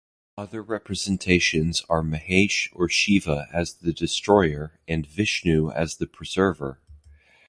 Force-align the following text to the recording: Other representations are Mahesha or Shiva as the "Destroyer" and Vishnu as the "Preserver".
Other 0.35 0.63
representations 0.63 1.83
are 1.87 2.01
Mahesha 2.01 2.69
or 2.73 2.89
Shiva 2.89 3.47
as 3.53 3.73
the 3.75 3.93
"Destroyer" 3.93 4.79
and 4.87 5.05
Vishnu 5.05 5.69
as 5.69 5.97
the 5.97 6.07
"Preserver". 6.07 6.79